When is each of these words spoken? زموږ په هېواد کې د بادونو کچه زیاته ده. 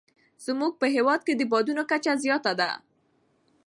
زموږ 0.45 0.71
په 0.81 0.87
هېواد 0.95 1.21
کې 1.27 1.33
د 1.35 1.41
بادونو 1.51 1.83
کچه 1.91 2.13
زیاته 2.23 2.51
ده. 2.59 2.69